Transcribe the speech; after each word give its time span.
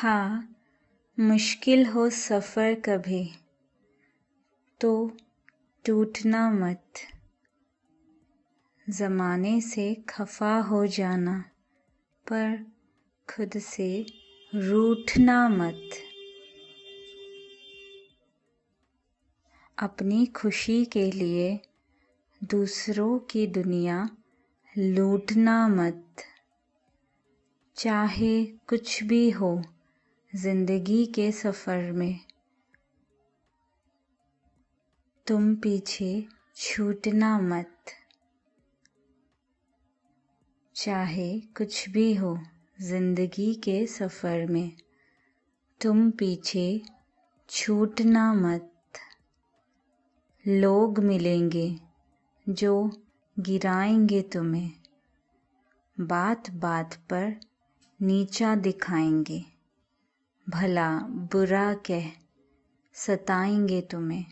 हाँ 0.00 0.56
मुश्किल 1.20 1.86
हो 1.86 2.10
सफ़र 2.10 2.74
कभी 2.74 3.30
तो 4.80 5.16
टूटना 5.86 6.50
मत। 6.50 6.82
ज़माने 8.90 9.60
से 9.60 9.94
खफा 9.94 10.58
हो 10.58 10.86
जाना, 10.86 11.44
पर 12.26 12.66
खुद 13.30 13.58
से 13.58 14.06
रूठना 14.54 15.48
मत। 15.48 15.90
अपनी 19.78 20.26
खुशी 20.26 20.84
के 20.84 21.10
लिए 21.10 21.60
दूसरों 22.44 23.18
की 23.18 23.46
दुनिया 23.46 24.10
लूटना 24.78 25.68
मत। 25.68 26.16
चाहे 27.76 28.44
कुछ 28.44 29.02
भी 29.02 29.30
हो 29.30 29.62
ज़िंदगी 30.36 31.06
के 31.06 31.32
सफ़र 31.32 31.92
में। 31.92 32.20
तुम 35.26 35.54
पीछे 35.54 36.24
छूटना 36.56 37.38
मत। 37.38 37.76
चाहे 40.76 41.40
कुछ 41.40 41.88
भी 41.88 42.14
हो 42.14 42.38
ज़िंदगी 42.80 43.54
के 43.54 43.86
सफ़र 43.86 44.46
में। 44.46 44.72
तुम 45.80 46.10
पीछे 46.10 46.82
छूटना 47.48 48.34
मत। 48.34 48.72
लोग 50.48 50.98
मिलेंगे 50.98 51.76
जो 52.48 52.90
गिराएँगे 53.38 54.22
तुम्हें। 54.22 54.70
बात 56.00 56.50
बात 56.50 56.94
पर 56.94 57.40
नीचा 58.02 58.54
दिखाएँगे। 58.54 59.57
भला 60.50 60.98
बुरा 60.98 61.74
कह, 61.74 62.12
सताएँगे 62.92 63.80
तुम्हें। 63.80 64.24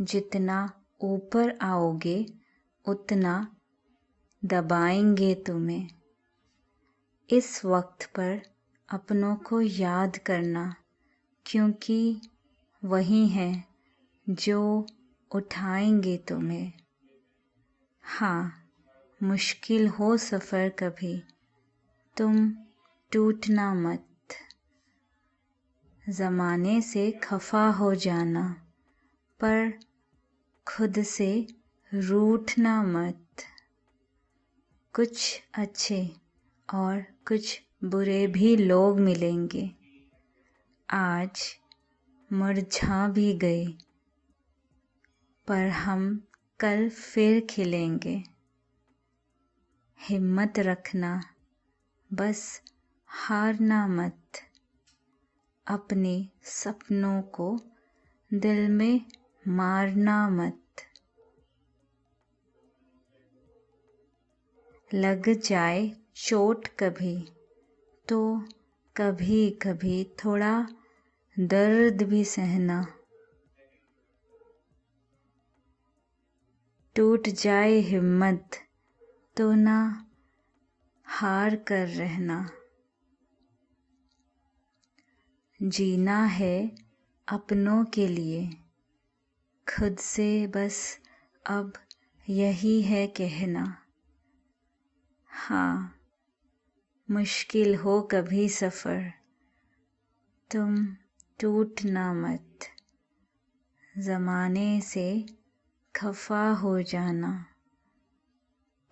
जितना 0.00 0.84
ऊपर 1.00 1.58
आओगे, 1.62 2.26
उतना 2.84 3.56
दबाएँगे 4.44 5.34
तुम्हें। 5.34 5.88
इस 7.30 7.64
वक्त 7.64 8.06
पर 8.06 8.40
अपनों 8.88 9.36
को 9.36 9.60
याद 9.60 10.16
करना, 10.16 10.74
क्योंकि 11.46 12.20
वही 12.84 13.28
हैं 13.28 13.68
जो 14.28 14.86
उठाएँगे 15.34 16.16
तुम्हें। 16.16 16.72
हाँ 18.02 18.70
मुश्किल 19.22 19.88
हो 19.88 20.16
सफ़र 20.16 20.68
कभी, 20.68 21.22
तुम 22.16 22.50
टूटना 23.12 23.74
मत। 23.74 24.07
ज़माने 26.08 26.80
से 26.80 27.10
खफा 27.10 27.68
हो 27.68 27.94
जाना, 27.94 28.66
पर 29.40 29.78
खुद 30.68 31.02
से 31.02 31.46
रूठना 31.94 32.82
मत। 32.82 33.26
कुछ 34.94 35.42
अच्छे 35.54 36.16
और 36.74 37.00
कुछ 37.00 37.62
बुरे 37.84 38.26
भी 38.26 38.56
लोग 38.56 39.00
मिलेंगे। 39.00 39.70
आज 40.90 41.56
मुरझा 42.32 43.08
भी 43.08 43.34
गए, 43.34 43.66
पर 45.46 45.68
हम 45.68 46.24
कल 46.60 46.88
फिर 46.88 47.46
खिलेंगे। 47.50 48.22
हिम्मत 50.00 50.58
रखना, 50.58 51.24
बस 52.12 52.62
हारना 53.06 53.86
मत। 53.86 54.20
अपने 55.68 56.28
सपनों 56.42 57.22
को 57.22 57.60
दिल 58.34 58.68
में 58.68 59.00
मारना 59.48 60.28
मत। 60.28 60.60
लग 64.94 65.28
जाए 65.40 65.90
चोट 66.16 66.68
कभी 66.68 67.16
तो 68.08 68.20
कभी 68.96 69.50
कभी 69.50 70.04
थोड़ा 70.24 70.68
दर्द 71.36 72.02
भी 72.02 72.24
सहना। 72.24 72.86
टूट 76.96 77.28
जाए 77.28 77.72
हिम्मत 77.72 78.56
तो 79.36 79.52
ना 79.54 80.06
हार 81.06 81.56
कर 81.56 81.86
रहना। 81.88 82.50
जीना 85.62 86.24
है 86.24 86.76
अपनों 87.28 87.84
के 87.84 88.08
लिए। 88.08 88.50
खुद 89.68 89.96
से 89.98 90.46
बस 90.46 91.00
अब 91.46 91.72
यही 92.28 92.82
है 92.82 93.06
कहना। 93.06 93.82
हाँ 95.28 96.00
मुश्किल 97.10 97.74
हो 97.74 98.02
कभी 98.02 98.48
सफ़र। 98.48 99.12
तुम 100.50 100.86
टूट 100.86 101.68
टूटना 101.76 102.12
मत। 102.12 102.58
ज़माने 103.98 104.80
से 104.80 105.26
खफा 105.96 106.50
हो 106.50 106.82
जाना। 106.82 107.46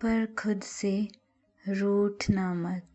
पर 0.01 0.35
खुद 0.39 0.61
से 0.61 1.07
रूठना 1.67 2.53
मत। 2.53 2.89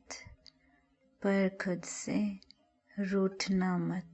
पर 1.22 1.58
खुद 1.64 1.82
से 1.82 2.51
रूठना 2.98 3.76
मत। 3.78 4.11